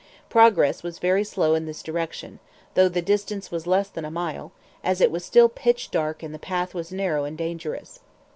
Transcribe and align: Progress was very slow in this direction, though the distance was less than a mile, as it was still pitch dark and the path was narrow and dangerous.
Progress 0.29 0.81
was 0.81 0.97
very 0.97 1.23
slow 1.23 1.53
in 1.53 1.67
this 1.67 1.83
direction, 1.83 2.39
though 2.73 2.89
the 2.89 3.03
distance 3.03 3.51
was 3.51 3.67
less 3.67 3.87
than 3.87 4.03
a 4.03 4.09
mile, 4.09 4.51
as 4.83 4.99
it 4.99 5.11
was 5.11 5.23
still 5.23 5.47
pitch 5.47 5.91
dark 5.91 6.23
and 6.23 6.33
the 6.33 6.39
path 6.39 6.73
was 6.73 6.91
narrow 6.91 7.23
and 7.23 7.37
dangerous. 7.37 7.99